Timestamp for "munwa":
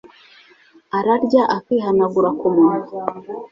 2.53-2.95